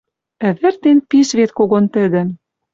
Ӹвӹртен 0.49 0.97
пиш 1.09 1.29
вет 1.37 1.51
когон 1.57 1.85
тӹдӹм. 1.93 2.27